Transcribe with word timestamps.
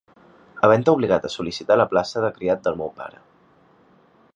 Havent-te 0.67 0.95
obligat 0.99 1.27
a 1.29 1.31
sol·licitar 1.35 1.79
la 1.83 1.87
plaça 1.93 2.25
de 2.25 2.35
criat 2.39 2.65
del 2.69 2.81
meu 2.83 2.95
pare. 3.03 3.23